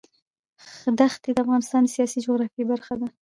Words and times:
ښتې 1.13 1.29
د 1.33 1.37
افغانستان 1.43 1.81
د 1.83 1.87
سیاسي 1.95 2.19
جغرافیه 2.25 2.65
برخه 2.71 2.93
ده. 2.99 3.07